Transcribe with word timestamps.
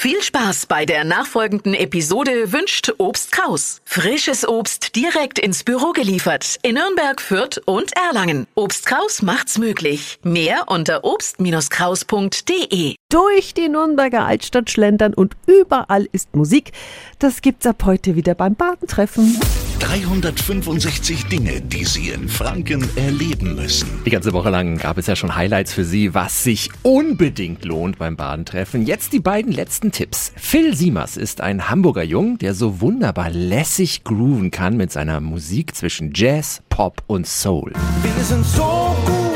Viel 0.00 0.22
Spaß 0.22 0.64
bei 0.64 0.86
der 0.86 1.04
nachfolgenden 1.04 1.74
Episode 1.74 2.54
wünscht 2.54 2.90
Obst 2.96 3.32
Kraus. 3.32 3.82
Frisches 3.84 4.48
Obst 4.48 4.96
direkt 4.96 5.38
ins 5.38 5.62
Büro 5.62 5.92
geliefert 5.92 6.56
in 6.62 6.76
Nürnberg, 6.76 7.20
Fürth 7.20 7.60
und 7.66 7.94
Erlangen. 7.94 8.46
Obst 8.54 8.86
Kraus 8.86 9.20
macht's 9.20 9.58
möglich. 9.58 10.18
Mehr 10.22 10.68
unter 10.68 11.04
obst-kraus.de. 11.04 12.94
Durch 13.10 13.52
die 13.52 13.68
Nürnberger 13.68 14.24
Altstadt 14.24 14.70
schlendern 14.70 15.12
und 15.12 15.36
überall 15.46 16.08
ist 16.12 16.34
Musik. 16.34 16.72
Das 17.18 17.42
gibt's 17.42 17.66
ab 17.66 17.82
heute 17.84 18.16
wieder 18.16 18.34
beim 18.34 18.54
Badentreffen. 18.54 19.38
365 19.80 21.26
Dinge, 21.26 21.60
die 21.60 21.84
Sie 21.84 22.10
in 22.10 22.28
Franken 22.28 22.88
erleben 22.96 23.56
müssen. 23.56 23.88
Die 24.04 24.10
ganze 24.10 24.32
Woche 24.32 24.50
lang 24.50 24.78
gab 24.78 24.98
es 24.98 25.06
ja 25.06 25.16
schon 25.16 25.34
Highlights 25.34 25.72
für 25.72 25.84
Sie, 25.84 26.14
was 26.14 26.44
sich 26.44 26.70
unbedingt 26.82 27.64
lohnt 27.64 27.98
beim 27.98 28.16
Badentreffen. 28.16 28.86
Jetzt 28.86 29.12
die 29.12 29.20
beiden 29.20 29.52
letzten 29.52 29.90
Tipps. 29.90 30.32
Phil 30.36 30.76
Siemers 30.76 31.16
ist 31.16 31.40
ein 31.40 31.68
Hamburger 31.68 32.04
Jung, 32.04 32.38
der 32.38 32.54
so 32.54 32.80
wunderbar 32.80 33.30
lässig 33.30 34.04
grooven 34.04 34.50
kann 34.50 34.76
mit 34.76 34.92
seiner 34.92 35.20
Musik 35.20 35.74
zwischen 35.74 36.12
Jazz, 36.14 36.62
Pop 36.68 37.02
und 37.06 37.26
Soul. 37.26 37.72
Wir 38.02 38.24
sind 38.24 38.44
so 38.44 38.96
gut, 39.04 39.29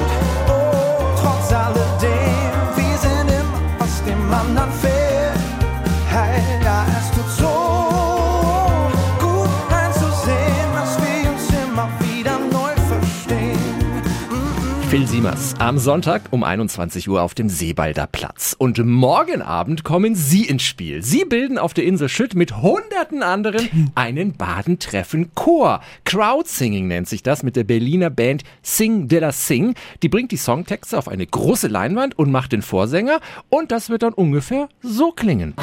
Phil 14.94 15.08
Siemers 15.08 15.54
am 15.58 15.76
Sonntag 15.76 16.22
um 16.30 16.44
21 16.44 17.08
Uhr 17.08 17.20
auf 17.20 17.34
dem 17.34 17.48
Seebalder 17.48 18.06
Platz. 18.06 18.54
Und 18.56 18.78
morgen 18.78 19.42
Abend 19.42 19.82
kommen 19.82 20.14
Sie 20.14 20.44
ins 20.44 20.62
Spiel. 20.62 21.02
Sie 21.02 21.24
bilden 21.24 21.58
auf 21.58 21.74
der 21.74 21.82
Insel 21.82 22.08
Schütt 22.08 22.36
mit 22.36 22.58
hunderten 22.58 23.24
anderen 23.24 23.90
einen 23.96 24.36
Badentreffen-Chor. 24.36 25.80
Crowdsinging 26.04 26.86
nennt 26.86 27.08
sich 27.08 27.24
das 27.24 27.42
mit 27.42 27.56
der 27.56 27.64
Berliner 27.64 28.08
Band 28.08 28.44
Sing 28.62 29.08
de 29.08 29.18
la 29.18 29.32
Sing. 29.32 29.74
Die 30.04 30.08
bringt 30.08 30.30
die 30.30 30.36
Songtexte 30.36 30.96
auf 30.96 31.08
eine 31.08 31.26
große 31.26 31.66
Leinwand 31.66 32.16
und 32.16 32.30
macht 32.30 32.52
den 32.52 32.62
Vorsänger. 32.62 33.18
Und 33.48 33.72
das 33.72 33.90
wird 33.90 34.04
dann 34.04 34.12
ungefähr 34.12 34.68
so 34.80 35.10
klingen. 35.10 35.54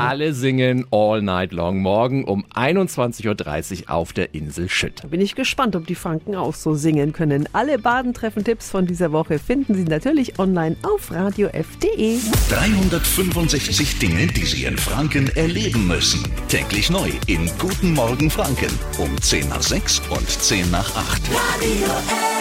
Alle 0.00 0.32
singen 0.32 0.86
all 0.90 1.20
night 1.20 1.52
long 1.52 1.82
morgen 1.82 2.24
um 2.24 2.44
21.30 2.54 3.82
Uhr 3.82 3.90
auf 3.90 4.14
der 4.14 4.34
Insel 4.34 4.70
Schütt. 4.70 5.02
Bin 5.10 5.20
ich 5.20 5.34
gespannt, 5.34 5.76
ob 5.76 5.86
die 5.86 5.94
Franken 5.94 6.34
auch 6.34 6.54
so 6.54 6.74
singen 6.74 7.12
können. 7.12 7.46
Alle 7.52 7.78
Badentreffen-Tipps 7.78 8.70
von 8.70 8.86
dieser 8.86 9.12
Woche 9.12 9.38
finden 9.38 9.74
Sie 9.74 9.84
natürlich 9.84 10.38
online 10.38 10.76
auf 10.82 11.12
radiof.de. 11.12 12.18
365 12.48 13.98
Dinge, 13.98 14.26
die 14.28 14.46
Sie 14.46 14.64
in 14.64 14.78
Franken 14.78 15.28
erleben 15.36 15.86
müssen. 15.86 16.24
Täglich 16.48 16.88
neu 16.88 17.10
in 17.26 17.50
Guten 17.58 17.92
Morgen 17.92 18.30
Franken 18.30 18.72
um 18.98 19.20
10 19.20 19.50
nach 19.50 19.62
6 19.62 20.00
und 20.08 20.28
10 20.28 20.70
nach 20.70 20.96
8. 20.96 21.22
Radio 21.30 21.84
F. 21.84 22.39